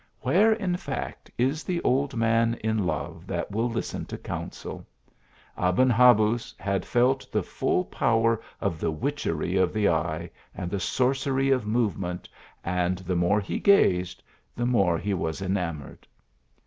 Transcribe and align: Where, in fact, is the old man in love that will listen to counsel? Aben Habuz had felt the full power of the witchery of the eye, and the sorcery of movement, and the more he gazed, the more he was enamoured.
Where, 0.21 0.51
in 0.51 0.77
fact, 0.77 1.29
is 1.37 1.63
the 1.63 1.79
old 1.83 2.15
man 2.15 2.55
in 2.63 2.87
love 2.87 3.27
that 3.27 3.51
will 3.51 3.69
listen 3.69 4.03
to 4.05 4.17
counsel? 4.17 4.83
Aben 5.55 5.91
Habuz 5.91 6.55
had 6.59 6.85
felt 6.87 7.31
the 7.31 7.43
full 7.43 7.85
power 7.85 8.41
of 8.59 8.79
the 8.79 8.89
witchery 8.89 9.57
of 9.57 9.73
the 9.73 9.89
eye, 9.89 10.31
and 10.55 10.71
the 10.71 10.79
sorcery 10.79 11.51
of 11.51 11.67
movement, 11.67 12.27
and 12.63 12.97
the 12.97 13.15
more 13.15 13.39
he 13.39 13.59
gazed, 13.59 14.23
the 14.55 14.65
more 14.65 14.97
he 14.97 15.13
was 15.13 15.39
enamoured. 15.39 16.07